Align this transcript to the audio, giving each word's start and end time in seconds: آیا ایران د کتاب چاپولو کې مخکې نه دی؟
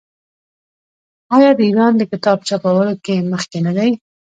آیا 1.35 1.51
ایران 1.65 1.93
د 1.97 2.03
کتاب 2.11 2.37
چاپولو 2.47 2.93
کې 3.05 3.15
مخکې 3.31 3.59
نه 3.65 3.71
دی؟ 3.77 3.89